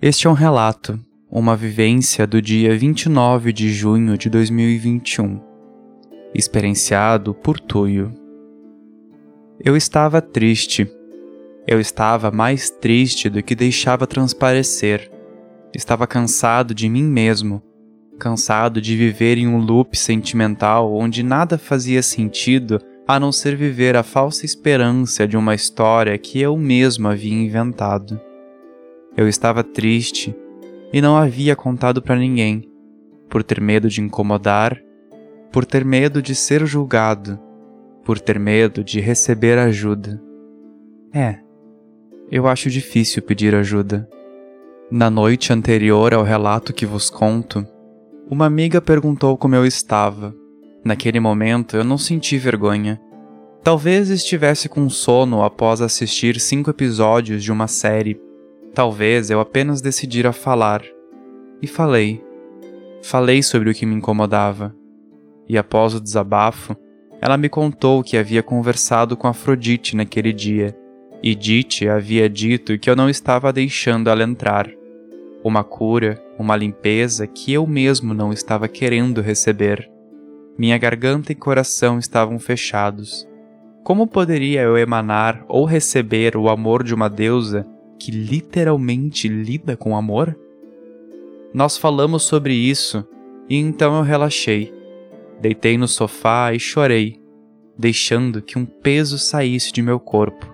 [0.00, 0.96] Este é um relato,
[1.28, 5.40] uma vivência do dia 29 de junho de 2021,
[6.32, 8.14] experienciado por Tuyo.
[9.58, 10.88] Eu estava triste.
[11.66, 15.10] Eu estava mais triste do que deixava transparecer.
[15.74, 17.60] Estava cansado de mim mesmo,
[18.20, 23.96] cansado de viver em um loop sentimental onde nada fazia sentido a não ser viver
[23.96, 28.27] a falsa esperança de uma história que eu mesmo havia inventado.
[29.18, 30.34] Eu estava triste
[30.92, 32.70] e não havia contado para ninguém,
[33.28, 34.80] por ter medo de incomodar,
[35.52, 37.38] por ter medo de ser julgado,
[38.04, 40.22] por ter medo de receber ajuda.
[41.12, 41.40] É,
[42.30, 44.08] eu acho difícil pedir ajuda.
[44.90, 47.66] Na noite anterior ao relato que vos conto,
[48.30, 50.34] uma amiga perguntou como eu estava
[50.84, 53.00] Naquele momento eu não senti vergonha.
[53.62, 58.18] Talvez estivesse com sono após assistir cinco episódios de uma série.
[58.74, 60.82] Talvez eu apenas decidira falar.
[61.60, 62.22] E falei.
[63.02, 64.74] Falei sobre o que me incomodava.
[65.48, 66.76] E após o desabafo,
[67.20, 70.76] ela me contou que havia conversado com Afrodite naquele dia.
[71.22, 74.70] E Dite havia dito que eu não estava deixando ela entrar.
[75.42, 79.90] Uma cura, uma limpeza que eu mesmo não estava querendo receber.
[80.56, 83.26] Minha garganta e coração estavam fechados.
[83.82, 87.66] Como poderia eu emanar ou receber o amor de uma deusa
[87.98, 90.38] que literalmente lida com amor?
[91.52, 93.06] Nós falamos sobre isso
[93.48, 94.72] e então eu relaxei.
[95.40, 97.20] Deitei no sofá e chorei,
[97.76, 100.52] deixando que um peso saísse de meu corpo,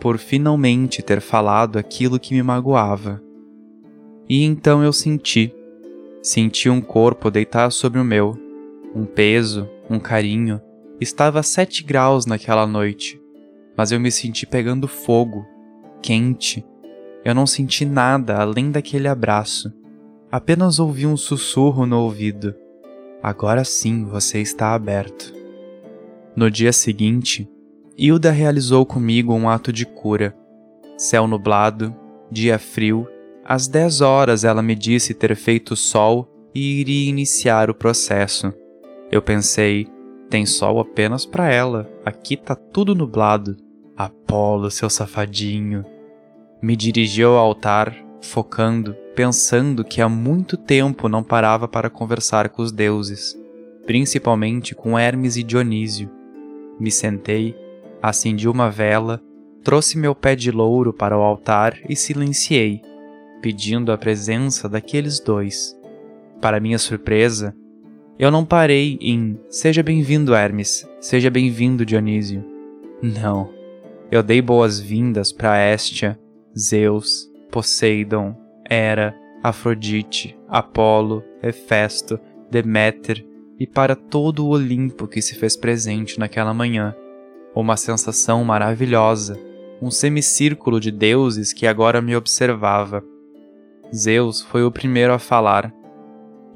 [0.00, 3.22] por finalmente ter falado aquilo que me magoava.
[4.28, 5.54] E então eu senti,
[6.22, 8.36] senti um corpo deitar sobre o meu
[8.94, 10.60] um peso, um carinho.
[11.00, 13.20] Estava a sete graus naquela noite,
[13.76, 15.46] mas eu me senti pegando fogo,
[16.02, 16.64] quente.
[17.24, 19.72] Eu não senti nada além daquele abraço.
[20.30, 22.54] Apenas ouvi um sussurro no ouvido.
[23.22, 25.34] Agora sim você está aberto.
[26.34, 27.48] No dia seguinte,
[27.98, 30.34] Hilda realizou comigo um ato de cura.
[30.96, 31.94] Céu nublado,
[32.30, 33.06] dia frio,
[33.44, 38.52] às dez horas ela me disse ter feito sol e iria iniciar o processo.
[39.10, 39.88] Eu pensei,
[40.30, 43.56] tem sol apenas para ela, aqui tá tudo nublado.
[43.96, 45.84] Apolo, seu safadinho.
[46.62, 52.60] Me dirigi ao altar, focando, pensando que há muito tempo não parava para conversar com
[52.60, 53.34] os deuses,
[53.86, 56.10] principalmente com Hermes e Dionísio.
[56.78, 57.56] Me sentei,
[58.02, 59.22] acendi uma vela,
[59.62, 62.82] trouxe meu pé de louro para o altar e silenciei,
[63.40, 65.74] pedindo a presença daqueles dois.
[66.42, 67.54] Para minha surpresa,
[68.18, 72.44] eu não parei em Seja bem-vindo, Hermes, seja bem-vindo, Dionísio.
[73.02, 73.48] Não.
[74.10, 76.18] Eu dei boas-vindas para Estia,
[76.60, 78.36] Zeus, Poseidon,
[78.68, 83.26] Hera, Afrodite, Apolo, Hefesto, Deméter
[83.58, 86.94] e para todo o Olimpo que se fez presente naquela manhã.
[87.54, 89.38] Uma sensação maravilhosa,
[89.80, 93.02] um semicírculo de deuses que agora me observava.
[93.94, 95.74] Zeus foi o primeiro a falar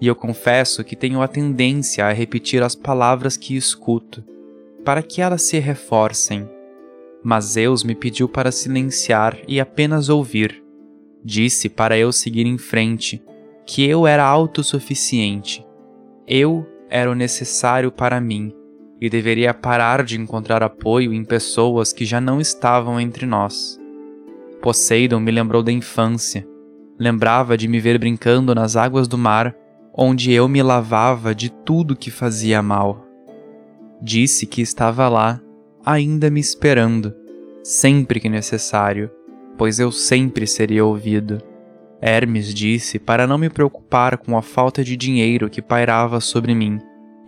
[0.00, 4.22] e eu confesso que tenho a tendência a repetir as palavras que escuto,
[4.84, 6.48] para que elas se reforcem.
[7.24, 10.62] Mas Zeus me pediu para silenciar e apenas ouvir.
[11.24, 13.22] Disse para eu seguir em frente,
[13.66, 15.66] que eu era autossuficiente.
[16.28, 18.54] Eu era o necessário para mim
[19.00, 23.80] e deveria parar de encontrar apoio em pessoas que já não estavam entre nós.
[24.60, 26.46] Poseidon me lembrou da infância.
[26.98, 29.56] Lembrava de me ver brincando nas águas do mar
[29.96, 33.06] onde eu me lavava de tudo que fazia mal.
[34.02, 35.40] Disse que estava lá,
[35.84, 37.14] ainda me esperando,
[37.62, 39.10] sempre que necessário,
[39.56, 41.38] pois eu sempre seria ouvido.
[42.00, 46.78] Hermes disse para não me preocupar com a falta de dinheiro que pairava sobre mim.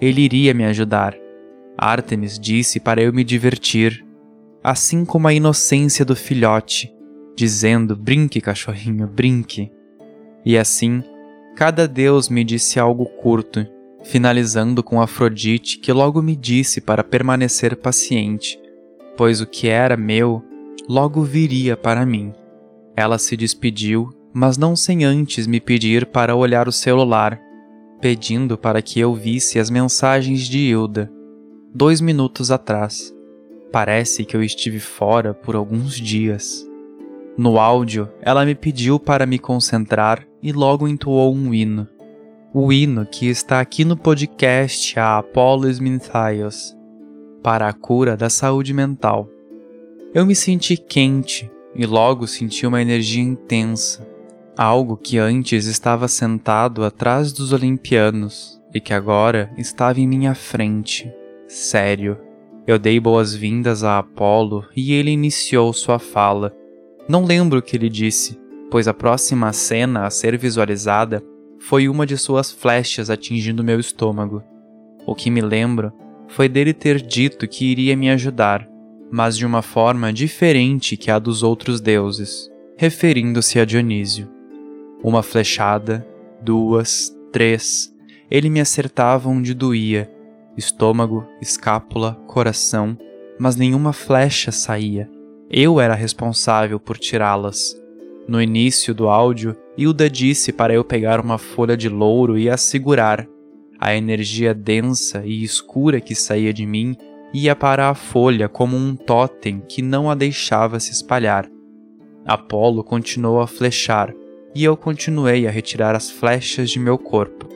[0.00, 1.16] Ele iria me ajudar.
[1.78, 4.04] Artemis disse para eu me divertir,
[4.62, 6.92] assim como a inocência do filhote,
[7.36, 9.70] dizendo: brinque, cachorrinho, brinque.
[10.44, 11.02] E assim,
[11.56, 13.66] Cada deus me disse algo curto,
[14.06, 18.58] finalizando com Afrodite, que logo me disse para permanecer paciente,
[19.16, 20.42] pois o que era meu
[20.88, 22.32] logo viria para mim.
[22.96, 27.40] Ela se despediu, mas não sem antes me pedir para olhar o celular,
[28.00, 31.10] pedindo para que eu visse as mensagens de Hilda,
[31.74, 33.12] dois minutos atrás.
[33.72, 36.64] Parece que eu estive fora por alguns dias.
[37.36, 41.88] No áudio, ela me pediu para me concentrar e logo entoou um hino.
[42.54, 46.74] O hino que está aqui no podcast a Apollo Sminthaios,
[47.42, 49.28] para a cura da saúde mental.
[50.14, 54.06] Eu me senti quente e logo senti uma energia intensa.
[54.56, 61.12] Algo que antes estava sentado atrás dos olimpianos e que agora estava em minha frente.
[61.46, 62.16] Sério.
[62.66, 66.56] Eu dei boas-vindas a Apolo e ele iniciou sua fala.
[67.06, 68.40] Não lembro o que ele disse,
[68.70, 71.22] pois a próxima cena a ser visualizada
[71.68, 74.40] foi uma de suas flechas atingindo meu estômago.
[75.04, 75.92] O que me lembro
[76.28, 78.68] foi dele ter dito que iria me ajudar,
[79.10, 84.28] mas de uma forma diferente que a dos outros deuses, referindo-se a Dionísio.
[85.02, 86.06] Uma flechada,
[86.40, 87.92] duas, três.
[88.30, 90.08] Ele me acertava onde doía,
[90.56, 92.96] estômago, escápula, coração,
[93.40, 95.10] mas nenhuma flecha saía.
[95.50, 97.76] Eu era responsável por tirá-las.
[98.28, 102.56] No início do áudio, Hilda disse para eu pegar uma folha de louro e a
[102.56, 103.26] segurar.
[103.78, 106.96] A energia densa e escura que saía de mim
[107.32, 111.46] ia para a folha como um totem que não a deixava se espalhar.
[112.24, 114.14] Apolo continuou a flechar,
[114.54, 117.46] e eu continuei a retirar as flechas de meu corpo.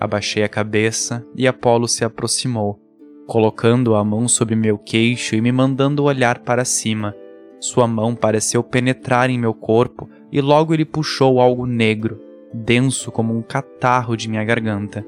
[0.00, 2.80] Abaixei a cabeça e Apolo se aproximou,
[3.26, 7.14] colocando a mão sobre meu queixo e me mandando olhar para cima.
[7.60, 12.20] Sua mão pareceu penetrar em meu corpo e logo ele puxou algo negro,
[12.52, 15.06] denso como um catarro de minha garganta.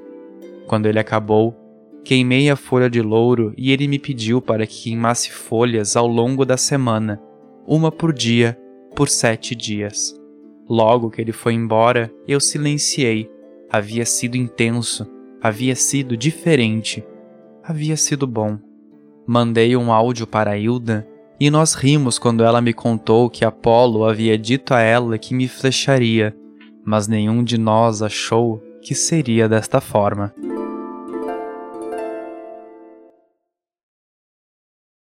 [0.67, 1.57] Quando ele acabou,
[2.05, 6.45] queimei a folha de louro e ele me pediu para que queimasse folhas ao longo
[6.45, 7.21] da semana,
[7.67, 8.59] uma por dia,
[8.95, 10.19] por sete dias.
[10.69, 13.31] Logo que ele foi embora, eu silenciei.
[13.71, 15.07] Havia sido intenso,
[15.43, 17.05] havia sido diferente,
[17.63, 18.59] havia sido bom.
[19.27, 21.07] Mandei um áudio para Hilda
[21.41, 25.47] e nós rimos quando ela me contou que Apolo havia dito a ela que me
[25.47, 26.35] flecharia,
[26.85, 30.33] mas nenhum de nós achou que seria desta forma.